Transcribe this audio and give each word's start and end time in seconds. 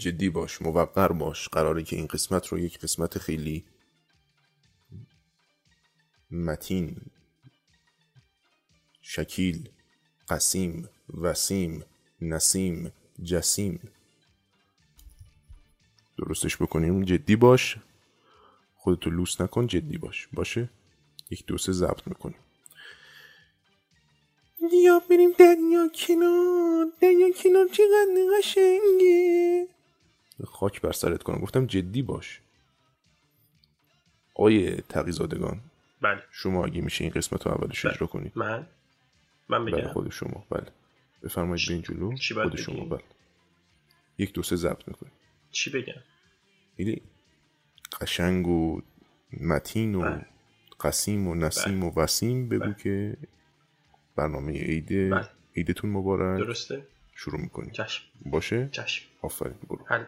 جدی 0.00 0.28
باش 0.30 0.62
موقر 0.62 1.12
باش. 1.12 1.48
قراره 1.48 1.82
که 1.82 1.96
این 1.96 2.06
قسمت 2.06 2.46
رو 2.46 2.58
یک 2.58 2.78
قسمت 2.78 3.18
خیلی 3.18 3.64
متین 6.30 6.96
شکیل 9.02 9.68
قسیم 10.28 10.88
وسیم 11.22 11.84
نسیم 12.20 12.92
جسیم. 13.24 13.92
درستش 16.18 16.56
بکنیم. 16.56 17.04
جدی 17.04 17.36
باش. 17.36 17.76
خودتو 18.76 19.10
لوس 19.10 19.40
نکن 19.40 19.66
جدی 19.66 19.98
باش. 19.98 20.28
باشه؟ 20.32 20.70
یک 21.30 21.46
دو 21.46 21.58
سه 21.58 21.72
ضبط 21.72 22.06
می‌کنیم. 22.06 22.38
یا 24.72 25.02
بریم 25.10 25.30
دریا 25.38 25.88
کنار. 25.94 26.86
دریا 27.00 27.30
کنار 27.32 27.68
چقدر 27.68 28.16
قشنگه. 28.38 29.68
خاک 30.44 30.80
بر 30.80 30.92
سرت 30.92 31.22
کنم. 31.22 31.38
گفتم 31.38 31.66
جدی 31.66 32.02
باش. 32.02 32.40
آقای 34.34 34.76
تقیزادگان 34.76 35.60
بله. 36.00 36.22
شما 36.30 36.64
اگه 36.64 36.80
میشه 36.80 37.04
این 37.04 37.12
قسمت 37.12 37.46
رو 37.46 37.52
اولش 37.52 37.86
بله. 37.86 37.94
اجرا 37.94 38.06
کنید. 38.06 38.32
من؟ 38.34 38.66
من 39.48 39.64
بله 39.64 39.76
بگم 39.76 39.88
خود 39.88 40.10
شما. 40.10 40.44
بله. 40.50 40.66
بفرمایید 41.22 41.68
به 41.68 41.72
این 41.74 41.82
جلو. 41.82 42.14
چی 42.14 42.34
خود 42.34 42.56
شما. 42.56 42.74
بگیم؟ 42.74 42.88
بله. 42.88 43.02
یک 44.18 44.32
دو 44.32 44.42
سه 44.42 44.56
ضبط 44.56 44.88
می‌کنید. 44.88 45.12
چی 45.50 45.70
بگم؟ 45.70 46.02
خیلی 46.76 47.02
قشنگ 48.00 48.48
و 48.48 48.82
متین 49.40 49.94
و 49.94 50.00
بله. 50.00 50.26
قسیم 50.80 51.28
و 51.28 51.34
نسیم 51.34 51.84
و 51.84 51.92
وسیم 51.96 52.48
بگو 52.48 52.64
بله. 52.64 52.74
که 52.74 53.16
برنامه 54.16 54.52
عید 54.52 55.10
بله. 55.10 55.28
عیدتون 55.56 55.90
مبارک. 55.90 56.38
درسته. 56.40 56.86
شروع 57.14 57.40
می‌کنیم. 57.40 57.70
چشم. 57.70 58.04
باشه؟ 58.26 58.68
چشم. 58.72 59.06
آفرین 59.22 59.58
برو. 59.68 59.84
حل. 59.86 60.04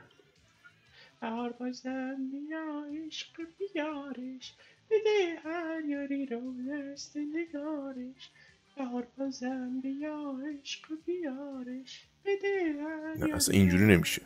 بهار 1.23 1.53
بازم 1.53 2.31
بیا 2.33 2.87
عشق 3.07 3.43
بیارش. 3.59 4.55
بده 4.91 5.41
هر 5.45 5.85
یاری 5.89 6.27
رو 6.27 6.55
دست 6.71 7.17
نگارش. 7.17 8.31
بهار 8.77 9.07
بازم 9.19 9.81
بیا 9.81 10.39
عشق 10.55 10.89
بیارش. 11.07 12.07
بده 12.25 12.75
هر 12.81 13.15
نه 13.15 13.21
یاری 13.21 13.33
اصلا 13.33 13.55
اینجوری 13.55 13.85
نمیشه. 13.85 14.23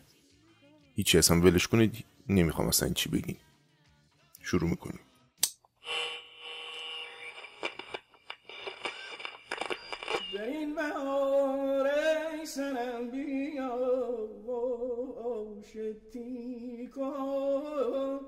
هیچی 0.94 1.18
اصلا 1.18 1.40
ولش 1.40 1.68
کنید. 1.68 2.04
نمی‌خوام 2.28 2.68
اصلا 2.68 2.88
چی 2.88 3.08
بگین. 3.08 3.36
شروع 4.42 4.70
می‌کنیم. 4.70 5.00
در 10.34 10.42
این 10.42 10.74
بهار 10.74 11.86
ای 11.86 12.46
شتی 15.76 16.90
کن 16.94 18.20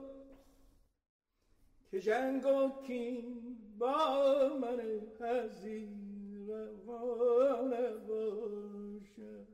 که 1.91 2.01
جنگ 2.01 2.47
و 2.47 2.83
کین 2.87 3.57
با 3.79 4.59
من 4.61 4.81
حزین 5.20 6.48
روانه 6.48 7.91
باشه. 8.08 9.47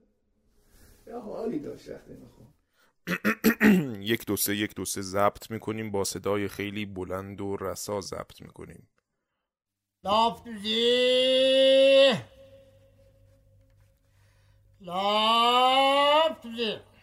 یه 1.07 1.19
حالی 1.19 1.59
داشت 1.59 1.91
وقتی 1.91 2.15
می‌خوام 2.15 2.55
یک 4.13 4.27
دو 4.27 4.37
سه 4.37 4.57
یک 4.57 4.75
دو 4.75 4.85
سه 4.85 5.03
ضبط 5.03 5.51
می‌کنیم 5.51 5.91
با 5.91 6.05
صدای 6.05 6.49
خیلی 6.49 6.87
بلند 6.87 7.41
و 7.41 7.57
رسا 7.57 8.01
ضبط 8.01 8.43
می‌کنیم. 8.43 8.89
Loftuzi! 14.85 16.94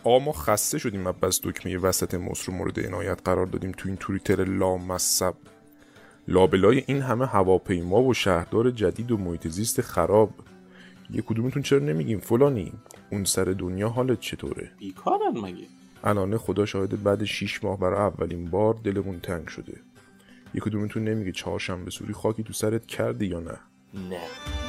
آقا 0.04 0.18
ما 0.18 0.32
خسته 0.32 0.78
شدیم 0.78 1.06
از 1.06 1.14
بس 1.14 1.40
دکمه 1.44 1.78
وسط 1.78 2.14
مصر 2.14 2.46
رو 2.46 2.58
مورد 2.58 2.86
عنایت 2.86 3.20
قرار 3.24 3.46
دادیم 3.46 3.72
تو 3.72 3.88
این 3.88 3.96
توریتر 3.96 4.44
لامصب. 4.44 5.34
لابلای 6.28 6.84
این 6.86 7.02
همه 7.02 7.26
هواپیما 7.26 8.02
و 8.02 8.14
شهردار 8.14 8.70
جدید 8.70 9.10
و 9.10 9.16
محیط 9.16 9.48
زیست 9.48 9.80
خراب. 9.80 10.30
یه 11.10 11.22
کدومتون 11.22 11.62
چرا 11.62 11.78
نمیگیم؟ 11.78 12.20
فلانی. 12.20 12.72
اون 13.10 13.24
سر 13.24 13.44
دنیا 13.44 13.88
حالت 13.88 14.20
چطوره؟ 14.20 14.70
بیکارن 14.78 15.38
مگه؟ 15.38 15.77
الانه 16.04 16.38
خدا 16.38 16.66
شاهد 16.66 17.02
بعد 17.02 17.24
6 17.24 17.64
ماه 17.64 17.78
برای 17.78 17.98
اولین 17.98 18.50
بار 18.50 18.74
دلمون 18.84 19.20
تنگ 19.20 19.48
شده. 19.48 19.80
یه 20.54 20.60
کدومتون 20.60 21.04
نمیگه 21.04 21.32
چهارشنبه 21.32 21.90
سوری 21.90 22.12
خاکی 22.12 22.42
تو 22.42 22.52
سرت 22.52 22.86
کردی 22.86 23.26
یا 23.26 23.40
نه؟ 23.40 23.58
نه. 23.94 24.67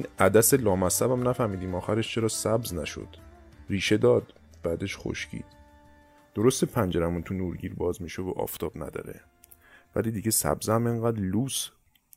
این 0.00 0.08
عدس 0.18 0.54
لامصب 0.54 1.10
هم 1.10 1.28
نفهمیدیم 1.28 1.74
آخرش 1.74 2.14
چرا 2.14 2.28
سبز 2.28 2.74
نشد. 2.74 3.08
ریشه 3.70 3.96
داد 3.96 4.34
بعدش 4.62 4.96
خشکید. 4.98 5.44
درسته 6.34 6.66
پنجرمون 6.66 7.22
تو 7.22 7.34
نورگیر 7.34 7.74
باز 7.74 8.02
میشه 8.02 8.22
و 8.22 8.30
آفتاب 8.30 8.72
نداره. 8.76 9.20
ولی 9.96 10.10
دیگه 10.10 10.30
سبز 10.30 10.68
هم 10.68 10.86
انقدر 10.86 11.20
لوس. 11.20 11.70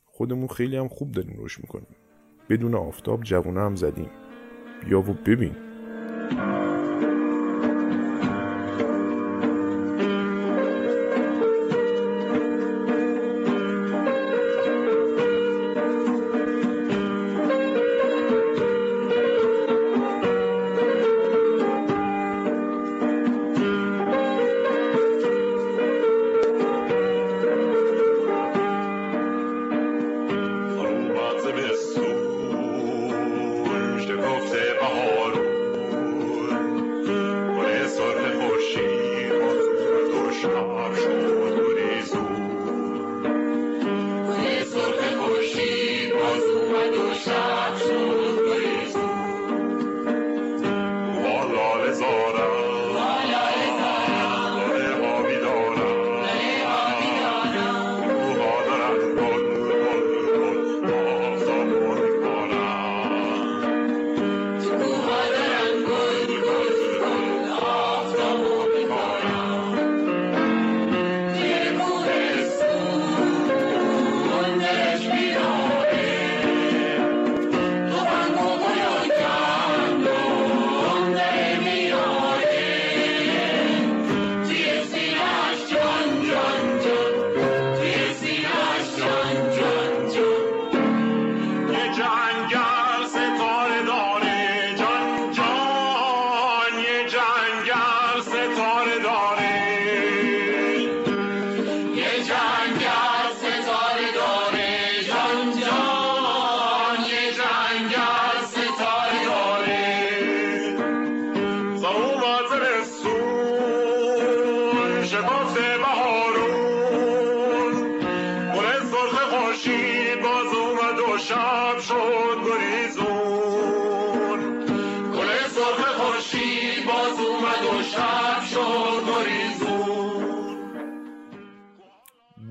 خودمون 0.06 0.48
خیلی 0.48 0.76
هم 0.76 0.88
خوب 0.88 1.12
داریم 1.12 1.36
روش 1.36 1.60
می‌کنیم. 1.60 1.96
بدون 2.48 2.74
آفتاب 2.74 3.22
جوونه 3.22 3.60
هم 3.60 3.76
زدیم. 3.76 4.10
بیا 4.84 5.00
و 5.00 5.02
ببین. 5.02 5.56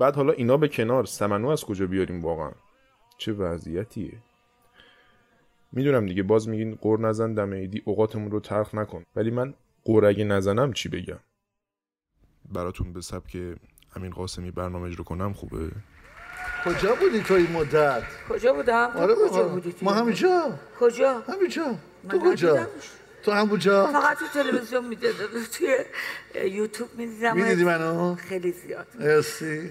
بعد 0.04 0.16
حالا 0.16 0.32
اینا 0.32 0.56
به 0.56 0.68
کنار 0.68 1.04
سمنو 1.04 1.48
از 1.48 1.64
کجا 1.64 1.86
بیاریم 1.86 2.22
واقعا 2.22 2.50
چه 3.18 3.32
وضعیتیه 3.32 4.12
می‌دونم 5.72 6.06
دیگه 6.06 6.22
باز 6.22 6.48
میگین 6.48 6.74
قور 6.74 7.00
نزن 7.00 7.34
دم 7.34 7.54
عیدی 7.54 7.82
اوقاتمون 7.84 8.30
رو 8.30 8.40
تلخ 8.40 8.74
نکن 8.74 9.04
ولی 9.16 9.30
من 9.30 9.54
قور 9.84 10.06
اگه 10.06 10.24
نزنم 10.24 10.72
چی 10.72 10.88
بگم 10.88 11.18
براتون 12.52 12.92
به 12.92 13.00
سبک 13.00 13.36
امین 13.96 14.10
قاسمی 14.10 14.50
برنامه 14.50 14.88
رو 14.88 15.04
کنم 15.04 15.32
خوبه 15.32 15.70
کجا 16.64 16.94
بودی 16.94 17.20
تو 17.20 17.34
این 17.34 17.52
مدت؟ 17.52 18.02
کجا 18.28 18.52
بودم؟ 18.52 18.90
آره 18.96 19.14
کجا. 19.14 19.48
بودی 19.48 19.72
تو؟ 19.72 19.84
ما 19.84 19.92
همینجا 19.92 20.58
کجا؟ 20.80 21.20
همینجا 21.20 21.66
من 22.04 22.10
تو 22.10 22.32
کجا؟ 22.32 22.66
تو 23.24 23.32
همونجا؟ 23.32 23.86
فقط 23.92 24.18
تو 24.18 24.24
تلویزیون 24.42 24.84
می‌دیدم 24.84 25.12
توی 25.52 25.76
یوتیوب 26.50 26.88
می‌دیدم 26.98 27.36
می‌دیدی 27.36 27.64
منو؟ 27.64 28.14
خیلی 28.14 28.52
زیاد 28.52 28.86
مرسی 29.00 29.70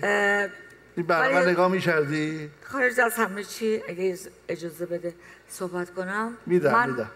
این 0.96 1.06
برنامه 1.08 1.46
نگاه 1.50 1.72
می‌کردی؟ 1.72 2.50
خارج 2.64 3.00
از 3.00 3.14
همه 3.14 3.44
چی 3.44 3.82
اگه 3.88 4.18
اجازه 4.50 4.86
بده 4.86 5.14
صحبت 5.50 5.94
کنم 5.94 6.38
میدم 6.46 6.72
من- 6.72 6.90
میدم 6.90 7.12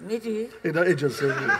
میدی؟ 0.00 0.48
اینا 0.64 0.80
اجازه 0.80 1.26
میدم 1.40 1.58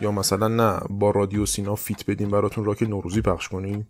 یا 0.00 0.12
مثلا 0.12 0.48
نه 0.48 0.80
با 0.90 1.10
رادیو 1.10 1.46
سینا 1.46 1.74
فیت 1.74 2.10
بدیم 2.10 2.30
براتون 2.30 2.64
راک 2.64 2.82
نوروزی 2.82 3.20
پخش 3.22 3.48
کنیم 3.48 3.88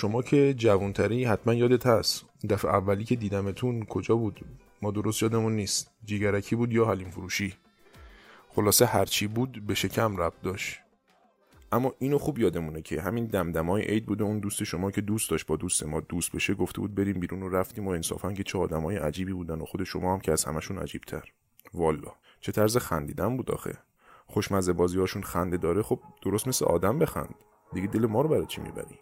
شما 0.00 0.22
که 0.22 0.54
جوانتری 0.54 1.24
حتما 1.24 1.54
یادت 1.54 1.86
هست. 1.86 2.24
دفعه 2.50 2.70
اولی 2.74 3.04
که 3.04 3.16
دیدمتون 3.16 3.84
کجا 3.84 4.16
بود؟ 4.16 4.40
ما 4.82 4.90
درست 4.90 5.22
یادمون 5.22 5.56
نیست. 5.56 5.90
جیگرکی 6.04 6.56
بود 6.56 6.72
یا 6.72 6.86
حلیم 6.86 7.10
فروشی؟ 7.10 7.54
خلاصه 8.48 8.86
هرچی 8.86 9.26
بود 9.26 9.66
به 9.66 9.74
شکم 9.74 10.16
رب 10.16 10.32
داشت. 10.42 10.78
اما 11.72 11.94
اینو 11.98 12.18
خوب 12.18 12.38
یادمونه 12.38 12.82
که 12.82 13.00
همین 13.00 13.26
دمدمای 13.26 13.82
عید 13.82 14.06
بوده 14.06 14.24
اون 14.24 14.38
دوست 14.38 14.64
شما 14.64 14.90
که 14.90 15.00
دوست 15.00 15.30
داشت 15.30 15.46
با 15.46 15.56
دوست 15.56 15.82
ما 15.82 16.00
دوست 16.00 16.32
بشه 16.32 16.54
گفته 16.54 16.80
بود 16.80 16.94
بریم 16.94 17.20
بیرون 17.20 17.42
و 17.42 17.48
رفتیم 17.48 17.88
و 17.88 17.90
انصافا 17.90 18.32
که 18.32 18.42
چه 18.42 18.58
آدمای 18.58 18.96
عجیبی 18.96 19.32
بودن 19.32 19.60
و 19.60 19.64
خود 19.64 19.84
شما 19.84 20.12
هم 20.12 20.20
که 20.20 20.32
از 20.32 20.44
همشون 20.44 20.78
عجیبتر. 20.78 21.32
والا. 21.74 22.12
چه 22.40 22.52
طرز 22.52 22.76
خندیدن 22.76 23.36
بود 23.36 23.50
آخه. 23.50 23.78
خوشمزه 24.26 24.72
بازیهاشون 24.72 25.22
خنده 25.22 25.56
داره 25.56 25.82
خب 25.82 26.00
درست 26.22 26.48
مثل 26.48 26.64
آدم 26.64 26.98
بخند. 26.98 27.34
دیگه 27.72 27.86
دل 27.86 28.06
ما 28.06 28.20
رو 28.20 28.28
برای 28.28 28.46
چی 28.46 28.60
می‌بری؟ 28.60 28.98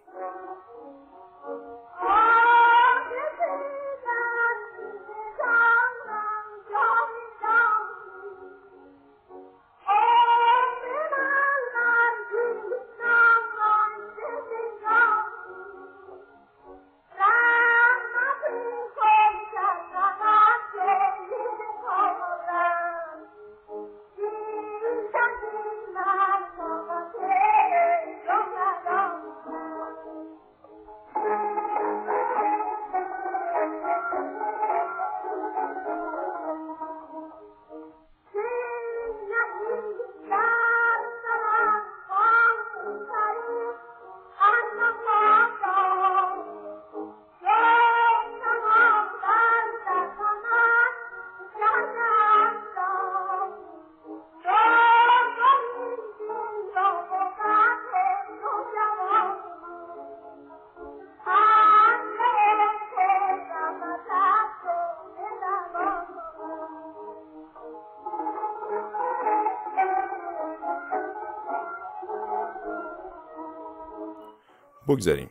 بگذاریم. 74.88 75.30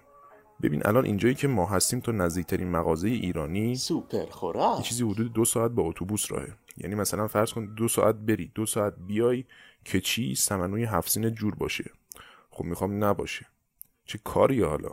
ببین 0.62 0.82
الان 0.86 1.06
اینجایی 1.06 1.36
که 1.36 1.48
ما 1.48 1.66
هستیم 1.66 2.00
تا 2.00 2.12
نزدیکترین 2.12 2.72
مغازه 2.72 3.08
ایرانی 3.08 3.76
سوپر 3.76 4.18
یه 4.18 4.26
خوراک 4.26 4.82
چیزی 4.82 5.04
حدود 5.04 5.34
دو 5.34 5.46
ساعت 5.46 5.72
با 5.72 5.84
اتوبوس 5.84 6.32
راهه. 6.32 6.54
یعنی 6.78 6.96
مثلا 6.96 7.28
فرض 7.28 7.54
کن 7.54 7.74
دو 7.76 7.88
ساعت 7.88 8.16
بری 8.16 8.52
دو 8.56 8.66
ساعت 8.66 8.94
بیای 9.08 9.46
که 9.86 10.02
چی؟ 10.02 10.36
سمنوی 10.36 10.84
هفت 10.84 11.18
جور 11.18 11.56
باشه. 11.56 11.92
خب 12.50 12.64
می‌خوام 12.64 13.04
نباشه. 13.04 13.46
چه 14.06 14.20
کاری 14.24 14.64
حالا؟ 14.64 14.92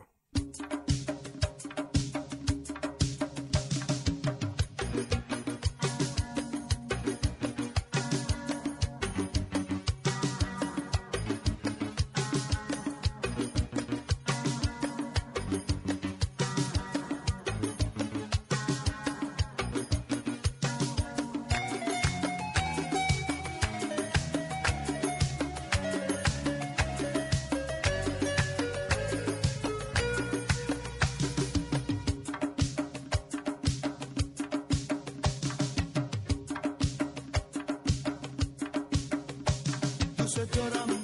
دوست 40.34 40.52
دارم 40.52 41.03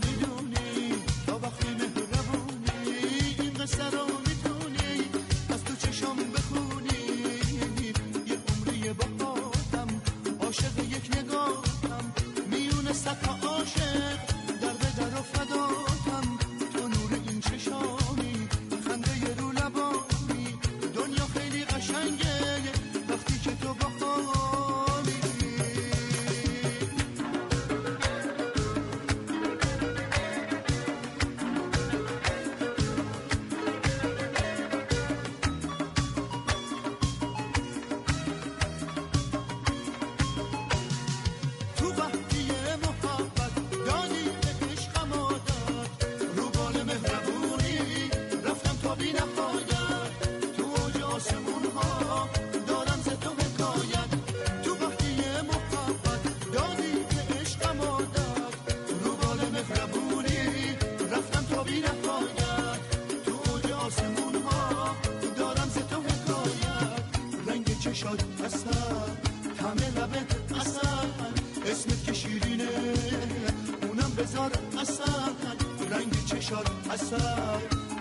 بذار 74.21 74.51
اصل 74.81 75.03
رنگ 75.91 76.25
چشات 76.27 76.71
اصل 76.91 77.17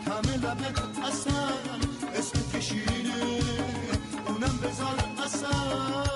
همه 0.05 0.38
لبت 0.38 0.79
اصل 1.03 1.31
اسم 2.15 2.39
که 2.51 2.59
شیرینه 2.59 3.39
اونم 4.27 4.59
بذار 4.63 4.95
اصل 5.25 6.09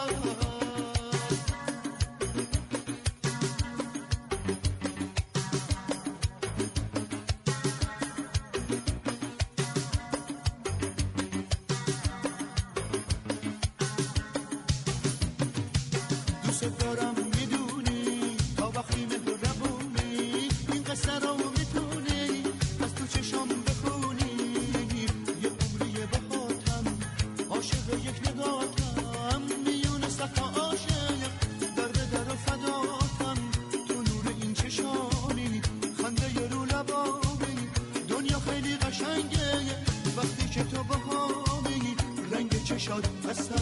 که 40.54 40.64
تو 40.64 40.84
بهامی 40.84 41.96
رنگ 42.32 42.64
چشات 42.64 43.10
اصل 43.30 43.56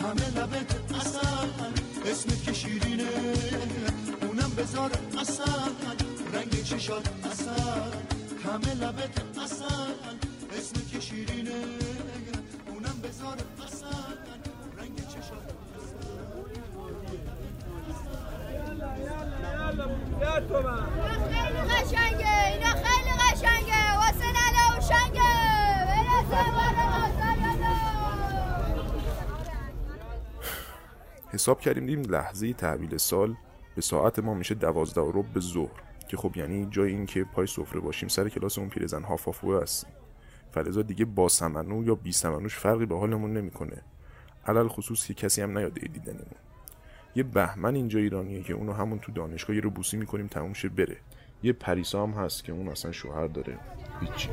همه 0.00 0.30
لبت 0.36 0.94
اصل 0.94 1.48
اسمت 2.06 2.42
که 2.42 2.52
شیرینه 2.52 3.08
اونم 4.22 4.50
بذار 4.56 4.90
اصل 5.20 5.52
رنگ 6.32 6.62
چشات 6.62 7.08
اصل 7.24 7.50
همه 8.44 8.74
لبت 8.74 9.22
اصل 9.44 9.64
اسمت 10.58 10.88
که 10.88 11.00
شیرینه 11.00 11.62
اونم 12.68 13.00
بذار 13.02 13.36
اصل 13.66 13.86
رنگ 14.78 14.96
چشات 15.08 15.48
خیلی 21.30 21.60
قشنگه 21.60 22.46
اینا 22.46 22.72
خیلی 22.84 23.12
قشنگه 23.20 23.96
واسه 23.96 24.28
ننه 24.36 24.78
و 24.78 24.80
شنگه 24.80 25.58
برسه 25.86 26.50
بالا 26.50 26.88
حساب 31.48 31.60
کردیم 31.60 31.86
دیدیم 31.86 32.14
لحظه 32.14 32.52
تحویل 32.52 32.96
سال 32.96 33.36
به 33.74 33.82
ساعت 33.82 34.18
ما 34.18 34.34
میشه 34.34 34.54
دوازده 34.54 35.00
و 35.00 35.12
ربع 35.14 35.40
ظهر 35.40 35.82
که 36.08 36.16
خب 36.16 36.36
یعنی 36.36 36.68
جای 36.70 36.90
این 36.90 37.06
که 37.06 37.24
پای 37.24 37.46
سفره 37.46 37.80
باشیم 37.80 38.08
سر 38.08 38.28
کلاس 38.28 38.58
اون 38.58 38.68
پیرزن 38.68 39.02
هافافوه 39.02 39.62
هستیم. 39.62 39.90
فلزا 40.52 40.82
دیگه 40.82 41.04
با 41.04 41.28
سمنو 41.28 41.84
یا 41.84 41.94
بی 41.94 42.12
سمنوش 42.12 42.56
فرقی 42.56 42.86
به 42.86 42.98
حالمون 42.98 43.32
نمی‌کنه. 43.32 43.82
علل 44.46 44.68
خصوص 44.68 45.06
که 45.06 45.14
کسی 45.14 45.42
هم 45.42 45.58
نیاده 45.58 45.80
دیدنمون. 45.80 46.36
یه 47.14 47.22
بهمن 47.22 47.74
اینجا 47.74 47.98
ایرانیه 47.98 48.42
که 48.42 48.54
اونو 48.54 48.72
همون 48.72 48.98
تو 48.98 49.12
دانشگاه 49.12 49.56
یه 49.56 49.62
رو 49.62 49.70
بوسی 49.70 49.96
می‌کنیم 49.96 50.26
تموم 50.26 50.52
شه 50.52 50.68
بره. 50.68 50.96
یه 51.42 51.52
پریسا 51.52 52.06
هم 52.06 52.10
هست 52.10 52.44
که 52.44 52.52
اون 52.52 52.68
اصلا 52.68 52.92
شوهر 52.92 53.26
داره. 53.26 53.58
هیچی. 54.00 54.28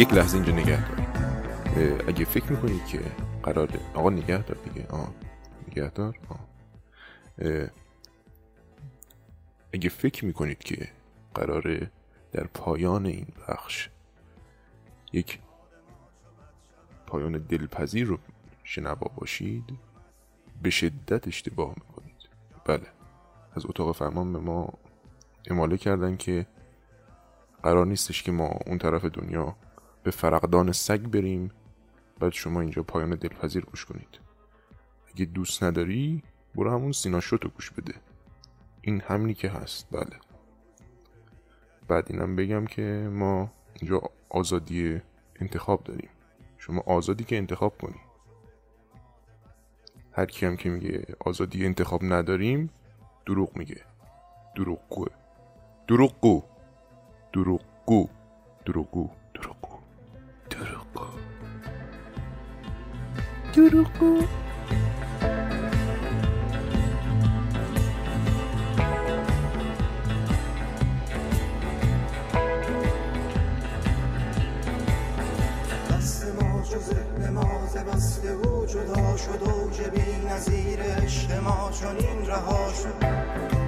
یک 0.00 0.14
لحظه 0.14 0.36
اینجا 0.36 0.52
نگه 0.52 0.88
دار. 0.88 2.04
اگه 2.08 2.24
فکر 2.24 2.52
می‌کنید 2.52 2.86
که 2.86 3.00
قراره 3.42 3.80
آقا 3.94 4.10
نگه 4.10 4.42
دار 4.42 4.56
دیگه. 4.64 4.86
آه 4.86 5.14
نگه 5.68 5.90
دار. 5.90 6.18
آه. 6.28 6.40
اگه 9.72 9.88
فکر 9.88 10.24
می‌کنید 10.24 10.58
که 10.58 10.88
قراره 11.34 11.90
در 12.32 12.44
پایان 12.44 13.06
این 13.06 13.26
بخش 13.48 13.88
یک 15.12 15.38
پایان 17.06 17.32
دلپذیر 17.32 18.06
رو 18.06 18.18
شنوا 18.64 19.10
باشید 19.16 19.64
به 20.62 20.70
شدت 20.70 21.28
اشتباه 21.28 21.68
می‌کنید. 21.68 22.28
بله. 22.64 22.86
از 23.56 23.66
اتاق 23.66 23.96
فرمان 23.96 24.32
به 24.32 24.38
ما 24.38 24.72
اماله 25.50 25.76
کردن 25.76 26.16
که 26.16 26.46
قرار 27.62 27.86
نیستش 27.86 28.22
که 28.22 28.32
ما 28.32 28.46
اون 28.66 28.78
طرف 28.78 29.04
دنیا 29.04 29.56
به 30.02 30.10
فرقدان 30.10 30.72
سگ 30.72 31.00
بریم. 31.00 31.50
بعد 32.20 32.32
شما 32.32 32.60
اینجا 32.60 32.82
پایان 32.82 33.10
دلپذیر 33.10 33.64
گوش 33.64 33.84
کنید. 33.84 34.20
اگه 35.14 35.24
دوست 35.24 35.62
نداری 35.62 36.22
برو 36.54 36.70
همون 36.70 36.92
سینا 36.92 37.20
شوتو 37.20 37.48
گوش 37.48 37.70
بده. 37.70 37.94
این 38.82 39.00
همینی 39.00 39.34
که 39.34 39.50
هست. 39.50 39.86
بله. 39.90 40.16
بعد 41.88 42.06
اینم 42.10 42.36
بگم 42.36 42.66
که 42.66 43.10
ما 43.12 43.52
اینجا 43.74 44.02
آزادی 44.28 45.00
انتخاب 45.40 45.84
داریم. 45.84 46.10
شما 46.58 46.82
آزادی 46.86 47.24
که 47.24 47.36
انتخاب 47.36 47.78
کنی. 47.78 48.00
هر 50.12 50.26
کی 50.26 50.46
هم 50.46 50.56
که 50.56 50.70
میگه 50.70 51.04
آزادی 51.20 51.66
انتخاب 51.66 52.04
نداریم 52.04 52.70
دروغ 53.26 53.56
میگه. 53.56 53.80
دروغگو. 54.56 55.06
دروغگو. 55.88 56.42
دروغگو. 57.32 58.08
دروغگو. 58.66 59.10
دروغگو. 59.34 59.69
دروغگو. 63.54 64.20
جدا 78.70 79.16
شد 79.16 79.42
اوج 79.42 79.80
بی 79.80 80.26
نظیر 80.28 80.82
عشق 80.82 81.32
ما 81.44 81.70
چنین 81.72 82.26
رها 82.26 82.72
شد. 82.72 83.59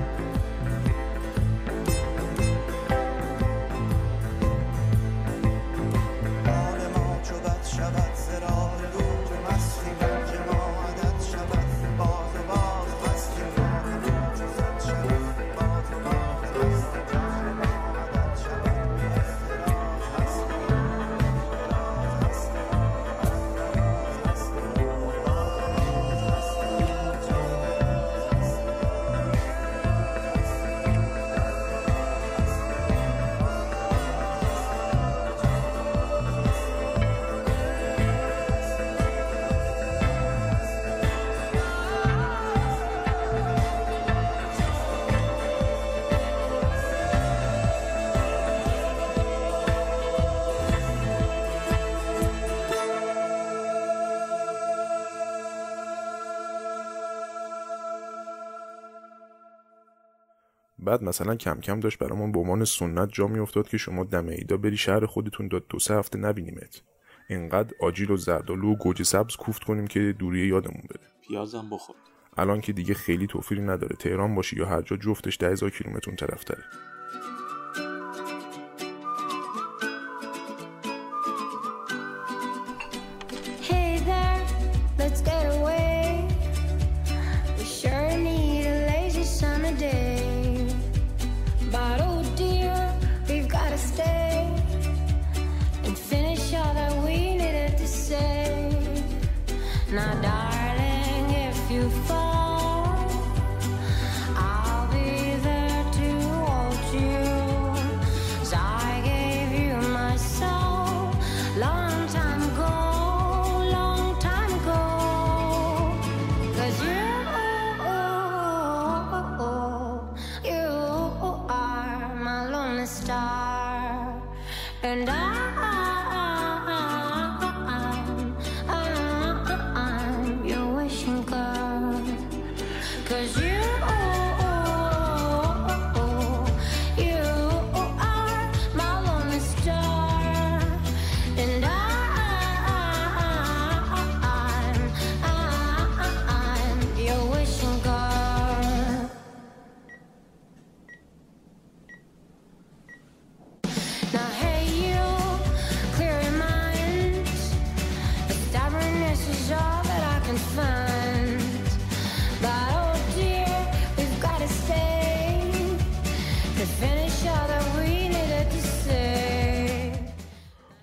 بعد 60.93 61.03
مثلا 61.05 61.35
کم 61.35 61.61
کم 61.61 61.81
داشت 61.81 61.99
برامون 61.99 62.33
به 62.33 62.39
عنوان 62.39 62.65
سنت 62.65 63.13
جا 63.13 63.27
میافتاد 63.27 63.69
که 63.69 63.77
شما 63.77 64.05
دم 64.05 64.29
عیدا 64.29 64.57
بری 64.57 64.77
شهر 64.77 65.07
خودتون 65.07 65.49
داد 65.49 65.65
دو 65.69 65.79
سه 65.79 65.95
هفته 65.95 66.19
نبینیمت. 66.19 66.83
اینقدر 67.29 67.75
آجیل 67.81 68.11
و 68.11 68.17
زردالو 68.17 68.73
و 68.73 68.77
گوجه 68.77 69.05
سبز 69.05 69.37
کوفت 69.37 69.65
کنیم 69.65 69.87
که 69.87 70.15
دوری 70.19 70.47
یادمون 70.47 70.83
بره 70.91 71.01
پیازم 71.29 71.71
بخور 71.71 71.97
الان 72.37 72.61
که 72.61 72.73
دیگه 72.73 72.95
خیلی 72.95 73.27
توفیری 73.27 73.63
نداره 73.63 73.97
تهران 73.97 74.35
باشی 74.35 74.57
یا 74.57 74.67
هر 74.67 74.83
جا 74.83 74.97
جفتش 74.97 75.37
ده 75.41 75.51
هزار 75.51 75.71
کیلومتر 75.71 76.11
اون 76.11 76.17
طرف 76.17 76.45
تره. 76.45 76.65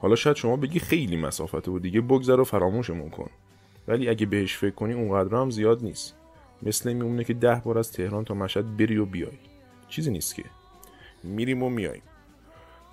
حالا 0.10 0.16
شاید 0.16 0.36
شما 0.36 0.56
بگی 0.56 0.80
خیلی 0.80 1.18
مسافته 1.18 1.72
و 1.72 1.80
دیگه 1.80 2.02
بگذر 2.02 2.40
و 2.40 2.44
فراموشمون 2.44 3.10
کن. 3.10 3.30
ولی 3.88 4.10
اگه 4.10 4.26
بهش 4.26 4.58
فکر 4.58 4.76
کنی 4.76 4.94
اونقدر 4.94 5.36
هم 5.36 5.50
زیاد 5.50 5.84
نیست. 5.84 6.16
مثل 6.64 6.94
میمونه 6.94 7.24
که 7.24 7.34
ده 7.34 7.62
بار 7.66 7.78
از 7.78 7.92
تهران 7.92 8.26
تا 8.26 8.34
مشهد 8.34 8.78
بری 8.78 8.98
و 8.98 9.06
بیای. 9.06 9.38
چیزی 9.90 10.12
نیست 10.12 10.36
که. 10.36 10.44
میریم 11.24 11.64
و 11.64 11.70
میاییم 11.70 12.04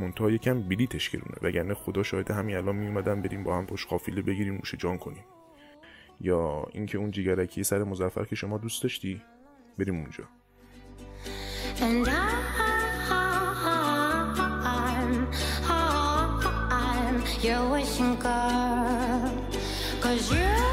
منتها 0.00 0.30
یکم 0.30 0.62
بلیتش 0.62 1.10
گرونه. 1.10 1.36
وگرنه 1.42 1.74
خدا 1.74 2.02
شاهد 2.02 2.30
همین 2.30 2.56
الان 2.56 2.76
میومدن 2.76 3.22
بریم 3.22 3.44
با 3.44 3.58
هم 3.58 3.66
پشت 3.66 3.88
قافله 3.88 4.22
بگیریم 4.22 4.54
نوش 4.54 4.74
جان 4.74 4.98
کنیم. 4.98 5.24
یا 6.20 6.66
اینکه 6.72 6.98
اون 6.98 7.10
جیگرکی 7.10 7.64
سر 7.64 7.82
مزفر 7.82 8.24
که 8.24 8.36
شما 8.36 8.58
دوست 8.58 8.82
داشتی 8.82 9.22
بریم 9.78 9.94
اونجا. 9.94 10.24
Your 17.42 17.70
wishing 17.70 18.16
girl. 18.16 19.32
Cause 20.00 20.32
you, 20.32 20.65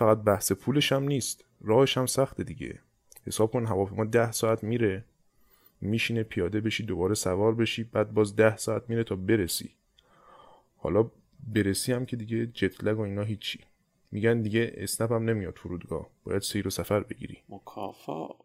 فقط 0.00 0.18
بحث 0.18 0.52
پولش 0.52 0.92
هم 0.92 1.02
نیست. 1.02 1.44
راهش 1.60 1.98
هم 1.98 2.06
سخته 2.06 2.44
دیگه. 2.44 2.78
حساب 3.26 3.50
کن 3.50 3.66
هواپیما 3.66 4.04
ده 4.04 4.32
ساعت 4.32 4.64
میره. 4.64 5.04
میشینه 5.80 6.22
پیاده 6.22 6.60
بشی 6.60 6.82
دوباره 6.82 7.14
سوار 7.14 7.54
بشی 7.54 7.84
بعد 7.84 8.14
باز 8.14 8.36
ده 8.36 8.56
ساعت 8.56 8.82
میره 8.88 9.04
تا 9.04 9.16
برسی. 9.16 9.70
حالا 10.76 11.10
برسی 11.54 11.92
هم 11.92 12.06
که 12.06 12.16
دیگه 12.16 12.46
جتلگ 12.46 12.98
و 12.98 13.02
اینا 13.02 13.22
هیچی. 13.22 13.60
میگن 14.12 14.42
دیگه 14.42 14.72
اسنپ 14.76 15.12
هم 15.12 15.24
نمیاد 15.24 15.56
فرودگاه. 15.56 16.10
باید 16.24 16.42
سیر 16.42 16.66
و 16.66 16.70
سفر 16.70 17.00
بگیری. 17.00 17.38
مکافات. 17.48 18.36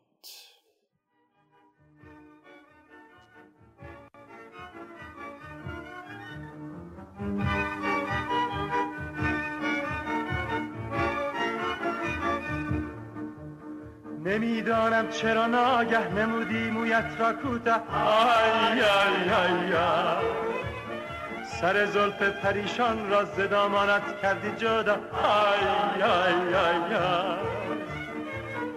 نمی‌دانم 14.25 15.09
چرا 15.09 15.47
ناگه 15.47 16.07
نمودی 16.13 16.69
مویت 16.69 17.05
را 17.19 17.33
کوته 17.33 17.73
آی 17.73 18.81
آی 18.81 19.31
آی. 19.73 20.25
سر 21.61 21.85
زلف 21.85 22.21
پریشان 22.21 23.09
را 23.09 23.25
ز 23.25 23.39
دامانت 23.39 24.21
کردی 24.21 24.51
جدا. 24.57 24.93
آی 24.93 26.03
آی 26.03 26.55
آی 26.55 26.95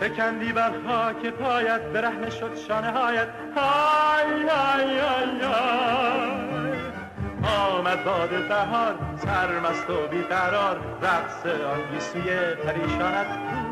فکندی 0.00 0.52
بر 0.52 0.72
خاک 0.86 1.26
پایت 1.26 1.80
برهنه 1.80 2.30
شد 2.30 2.56
شانه 2.68 2.90
هایت. 2.90 3.28
آی 3.56 4.42
آی 4.42 5.00
آی 5.00 5.42
آمد 7.78 8.04
باد 8.04 8.48
بهار 8.48 8.94
سرمست 9.16 9.90
و 9.90 10.06
بیقرار 10.06 10.80
رقص 11.02 11.46
آن 11.46 11.80
گیسوی 11.92 12.54
پریشانت. 12.54 13.67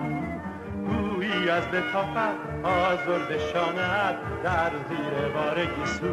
از 1.48 1.64
لطافت 1.72 2.64
آزرد 2.64 3.38
شانت 3.38 4.42
در 4.42 4.70
زیر 4.88 5.28
بار 5.34 5.66
گیسو. 5.66 6.06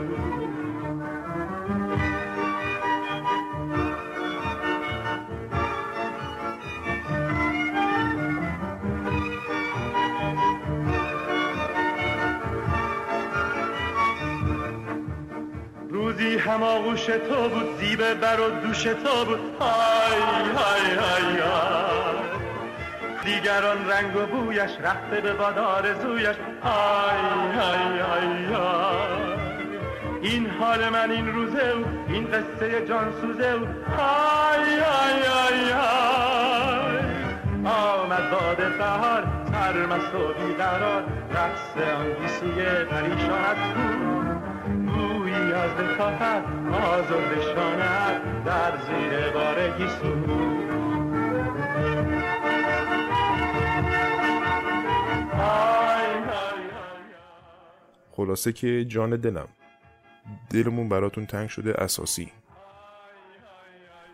روزی 15.90 16.38
هماغوش 16.38 17.06
تو 17.06 17.50
بود 17.50 17.78
زیبه 17.80 18.14
بر 18.14 18.40
و 18.40 18.50
دوش 18.50 18.84
تو 18.84 19.26
بود. 19.26 19.40
های 19.60 20.22
های 20.56 20.96
های 20.96 21.40
های. 21.40 21.93
دیگران 23.24 23.90
رنگ 23.90 24.16
و 24.16 24.26
بویش 24.26 24.72
رفته 24.84 25.22
به 25.22 25.34
باد 25.34 25.58
آرزویش. 25.58 26.36
های 26.64 27.52
های 27.56 28.00
های 28.00 28.46
های 28.46 29.34
این 30.22 30.50
حال 30.50 30.90
من 30.90 31.12
این 31.12 31.34
روزه 31.34 31.74
و 31.74 32.12
این 32.12 32.28
قصه 32.28 32.88
جان 32.88 33.14
سوزه 33.22 33.54
و 33.54 33.66
آی 34.00 34.80
آی 34.80 35.22
آی 35.48 35.72
آی. 35.72 36.98
آمد 37.66 38.32
باد 38.32 38.78
بهار 38.78 39.28
سرمست 39.52 40.16
و 40.16 40.34
بیقرار 40.34 41.04
رقص 41.32 41.78
آن 41.98 42.14
گیسوی 42.22 42.86
پریشانت 42.86 43.58
بود 43.76 44.14
از 45.54 45.70
لطافت 45.80 46.44
آزرد 46.94 47.42
شانت 47.42 48.44
در 48.46 48.72
زیر 48.88 49.30
بار 49.34 49.70
گیسو. 49.78 50.08
آی 50.08 50.63
خلاصه 58.16 58.54
که 58.54 58.86
جان 58.86 59.10
دلم 59.16 59.48
دلمون 60.50 60.90
براتون 60.90 61.26
تنگ 61.26 61.50
شده 61.50 61.84
اساسی. 61.84 62.32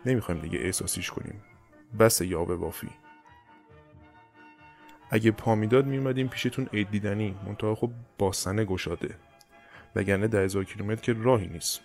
نمی‌خوایم 0.06 0.40
دیگه 0.40 0.58
احساسیش 0.58 1.10
کنیم. 1.10 1.42
بس 1.98 2.20
یاوه 2.20 2.56
بافی. 2.56 2.90
اگه 5.10 5.30
پا 5.30 5.54
می‌داد 5.54 5.86
میومدیم 5.86 6.28
پیشتون 6.28 6.68
عید 6.72 6.90
دیدنی. 6.90 7.36
منتها 7.46 7.74
خب 7.74 7.90
با 8.18 8.32
سنه 8.32 8.64
گشاده. 8.64 9.14
وگرنه 9.96 10.28
ده 10.28 10.38
هزار 10.38 10.64
کیلومتر 10.64 11.02
که 11.02 11.22
راهی 11.22 11.46
نیست. 11.46 11.80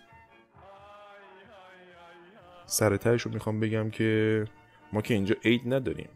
سر 2.65 2.89
رو 2.89 3.31
می‌خوام 3.31 3.59
بگم 3.59 3.89
که 3.89 4.45
ما 4.93 5.01
که 5.01 5.13
اینجا 5.13 5.35
عید 5.43 5.73
نداریم. 5.73 6.09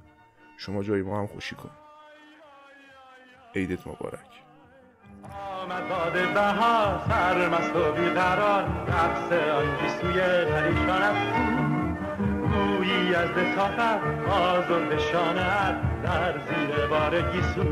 شما 0.58 0.84
جای 0.84 1.02
ما 1.02 1.20
هم 1.20 1.28
خوشی 1.28 1.56
کن. 1.56 1.72
عیدت 3.56 3.88
مبارک. 3.88 4.49
آمد 5.24 5.90
باد 5.90 6.34
بهار 6.34 7.02
سرمست 7.10 7.76
و 7.76 7.92
بیقرار 7.92 8.64
رقص 8.88 9.32
آن 9.32 9.66
گیسوی 9.82 10.22
پریشانت 10.46 11.16
بویی 12.54 13.16
از 13.16 13.30
لطافت 13.30 14.04
آزرد 14.30 15.00
شانت 15.00 16.02
در 16.04 16.34
زیر 16.34 16.88
بار 16.88 17.22
گیسو 17.22 17.64